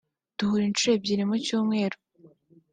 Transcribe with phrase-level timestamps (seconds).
[0.37, 1.97] duhura inshuro ebyiri mu cyumweru